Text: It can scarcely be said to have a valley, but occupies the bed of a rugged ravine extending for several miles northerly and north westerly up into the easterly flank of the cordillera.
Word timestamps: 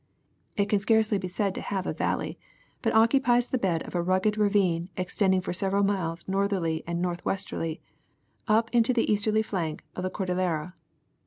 It 0.57 0.65
can 0.67 0.79
scarcely 0.79 1.19
be 1.19 1.27
said 1.27 1.53
to 1.53 1.61
have 1.61 1.85
a 1.85 1.93
valley, 1.93 2.39
but 2.81 2.91
occupies 2.95 3.47
the 3.49 3.59
bed 3.59 3.83
of 3.83 3.93
a 3.93 4.01
rugged 4.01 4.35
ravine 4.35 4.89
extending 4.97 5.41
for 5.41 5.53
several 5.53 5.83
miles 5.83 6.27
northerly 6.27 6.83
and 6.87 7.03
north 7.03 7.23
westerly 7.23 7.81
up 8.47 8.71
into 8.73 8.93
the 8.93 9.05
easterly 9.13 9.43
flank 9.43 9.83
of 9.95 10.01
the 10.01 10.09
cordillera. 10.09 10.73